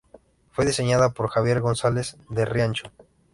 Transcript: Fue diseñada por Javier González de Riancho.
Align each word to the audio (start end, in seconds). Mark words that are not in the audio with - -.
Fue 0.49 0.65
diseñada 0.65 1.11
por 1.11 1.29
Javier 1.29 1.61
González 1.61 2.17
de 2.27 2.45
Riancho. 2.45 2.91